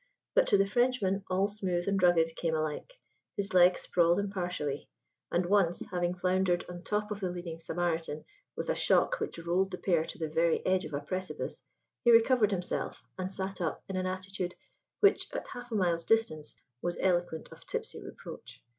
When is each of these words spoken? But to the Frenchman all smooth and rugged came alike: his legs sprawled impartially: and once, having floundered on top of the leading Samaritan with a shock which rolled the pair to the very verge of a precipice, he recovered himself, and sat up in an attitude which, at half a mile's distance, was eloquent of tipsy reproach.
But 0.33 0.47
to 0.47 0.57
the 0.57 0.65
Frenchman 0.67 1.23
all 1.29 1.47
smooth 1.47 1.87
and 1.87 2.01
rugged 2.01 2.35
came 2.35 2.55
alike: 2.55 2.97
his 3.37 3.53
legs 3.53 3.81
sprawled 3.81 4.17
impartially: 4.17 4.89
and 5.31 5.45
once, 5.45 5.85
having 5.91 6.15
floundered 6.15 6.65
on 6.67 6.81
top 6.81 7.11
of 7.11 7.19
the 7.19 7.29
leading 7.29 7.59
Samaritan 7.59 8.25
with 8.55 8.67
a 8.71 8.73
shock 8.73 9.19
which 9.19 9.37
rolled 9.37 9.69
the 9.69 9.77
pair 9.77 10.03
to 10.03 10.17
the 10.17 10.27
very 10.27 10.59
verge 10.65 10.85
of 10.85 10.95
a 10.95 11.01
precipice, 11.01 11.61
he 12.03 12.09
recovered 12.09 12.49
himself, 12.49 13.03
and 13.19 13.31
sat 13.31 13.61
up 13.61 13.83
in 13.87 13.95
an 13.95 14.07
attitude 14.07 14.55
which, 15.01 15.27
at 15.33 15.45
half 15.49 15.71
a 15.71 15.75
mile's 15.75 16.03
distance, 16.05 16.55
was 16.81 16.97
eloquent 16.99 17.49
of 17.51 17.67
tipsy 17.67 18.01
reproach. 18.01 18.59